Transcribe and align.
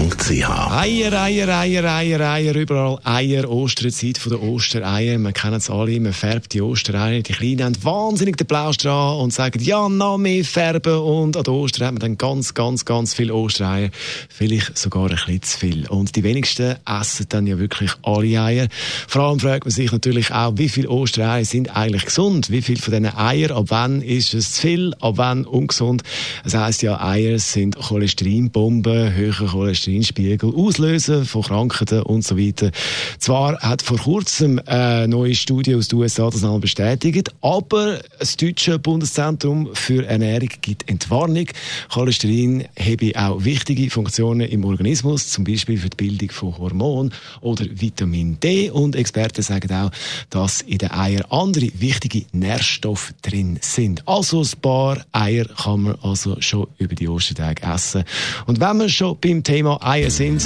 www.kopfwww.ch 0.00 0.70
Eier, 0.72 1.12
Eier, 1.12 1.48
Eier, 1.48 1.84
Eier, 1.84 2.20
Eier, 2.20 2.54
überall 2.54 2.98
Eier, 3.04 3.50
Osterzeit 3.50 4.16
von 4.16 4.32
der 4.32 4.42
Ostereier. 4.42 5.18
Man 5.18 5.32
kennt 5.32 5.56
es 5.56 5.68
alle, 5.68 6.00
man 6.00 6.12
färbt 6.12 6.54
die 6.54 6.62
Ostereier. 6.62 7.20
Die 7.20 7.32
Kleinen 7.32 7.64
haben 7.64 7.84
wahnsinnig 7.84 8.36
den 8.36 8.46
Plausch 8.46 8.84
und 8.86 9.32
sagen, 9.32 9.60
ja, 9.62 9.88
noch 9.88 10.16
mehr 10.16 10.44
färben. 10.44 10.98
Und 10.98 11.36
an 11.36 11.42
der 11.42 11.52
Ostern 11.52 11.86
hat 11.86 11.94
man 11.94 12.00
dann 12.00 12.18
ganz, 12.18 12.54
ganz, 12.54 12.84
ganz 12.84 13.14
viele 13.14 13.34
Ostereier. 13.34 13.90
Vielleicht 14.28 14.78
sogar 14.78 15.10
ein 15.10 15.16
bisschen 15.16 15.42
zu 15.42 15.58
viel. 15.58 15.88
Und 15.88 16.16
die 16.16 16.22
wenigsten 16.22 16.76
essen 16.86 17.26
dann 17.28 17.46
ja 17.46 17.58
wirklich 17.58 17.90
alle 18.02 18.40
Eier. 18.40 18.68
Vor 19.06 19.22
allem 19.22 19.40
fragt 19.40 19.64
man 19.64 19.72
sich 19.72 19.92
natürlich 19.92 20.32
auch, 20.32 20.52
wie 20.56 20.68
viele 20.68 20.88
Ostereier 20.88 21.44
sind 21.44 21.76
eigentlich 21.76 22.06
gesund? 22.06 22.50
Wie 22.50 22.62
viel 22.62 22.78
von 22.78 22.92
diesen 22.92 23.16
Eiern, 23.16 23.52
ab 23.52 23.66
wann 23.68 24.00
ist 24.00 24.34
es 24.34 24.52
zu 24.52 24.62
viel, 24.62 24.94
ab 25.00 25.14
wann 25.16 25.44
ungesund? 25.44 26.02
Das 26.44 26.54
heisst 26.54 26.82
ja, 26.82 27.00
Eier 27.00 27.38
sind 27.38 27.76
Cholesterinbomben, 27.76 29.14
höhere 29.14 29.52
Cholesterinspiegel, 29.90 30.54
Auslösen 30.54 31.24
von 31.24 31.42
Krankheiten 31.42 32.02
und 32.02 32.24
so 32.24 32.38
weiter. 32.38 32.70
Zwar 33.18 33.58
hat 33.60 33.82
vor 33.82 33.98
kurzem 33.98 34.60
eine 34.66 35.08
neue 35.08 35.34
Studie 35.34 35.74
aus 35.74 35.88
den 35.88 35.98
USA 35.98 36.30
das 36.30 36.44
einmal 36.44 36.60
bestätigt, 36.60 37.30
aber 37.40 38.00
das 38.18 38.36
deutsche 38.36 38.78
Bundeszentrum 38.78 39.70
für 39.74 40.06
Ernährung 40.06 40.48
gibt 40.60 40.88
Entwarnung. 40.88 41.46
Cholesterin 41.92 42.64
habe 42.78 43.12
auch 43.16 43.44
wichtige 43.44 43.90
Funktionen 43.90 44.48
im 44.48 44.64
Organismus, 44.64 45.30
zum 45.30 45.44
Beispiel 45.44 45.78
für 45.78 45.90
die 45.90 45.96
Bildung 45.96 46.30
von 46.30 46.56
Hormonen 46.56 47.12
oder 47.40 47.64
Vitamin 47.68 48.38
D. 48.40 48.70
Und 48.70 48.94
Experten 48.94 49.42
sagen 49.42 49.72
auch, 49.72 49.90
dass 50.30 50.60
in 50.62 50.78
den 50.78 50.92
Eiern 50.92 51.24
andere 51.30 51.68
wichtige 51.74 52.24
Nährstoffe 52.32 53.12
drin 53.22 53.58
sind. 53.60 54.06
Also 54.06 54.42
ein 54.42 54.60
paar 54.62 55.04
Eier 55.12 55.46
kann 55.46 55.82
man 55.82 55.98
also 56.02 56.36
schon 56.40 56.68
über 56.78 56.94
die 56.94 57.08
Ostertage 57.08 57.62
essen. 57.62 58.04
Und 58.46 58.60
wenn 58.60 58.78
wir 58.78 58.88
schon 58.88 59.16
beim 59.20 59.42
Thema 59.42 59.79
Eier 59.80 60.10
sind, 60.10 60.44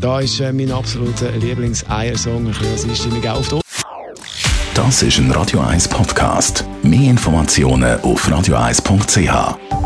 da 0.00 0.20
ist 0.20 0.40
äh, 0.40 0.52
mein 0.52 0.70
absoluter 0.70 1.30
Lieblings-Eiersong, 1.32 2.44
bisschen 2.44 2.70
als 2.72 2.84
Einstimmung 2.84 3.26
auf 3.26 3.48
die 3.48 3.60
Das 4.74 5.02
ist 5.02 5.18
ein 5.18 5.30
Radio 5.30 5.60
1 5.60 5.88
Podcast. 5.88 6.64
Mehr 6.82 7.10
Informationen 7.10 8.00
auf 8.02 8.28
radio1.ch. 8.28 9.83